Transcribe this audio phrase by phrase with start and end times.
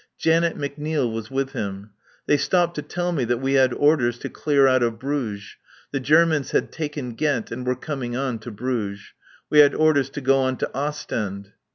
[0.17, 1.91] Janet McNeil was with him.
[2.25, 5.57] They stopped to tell me that we had orders to clear out of Bruges.
[5.91, 9.13] The Germans had taken Ghent and were coming on to Bruges.
[9.51, 11.51] We had orders to go on to Ostend.